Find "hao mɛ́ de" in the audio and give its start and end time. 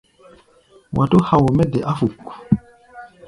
1.27-1.79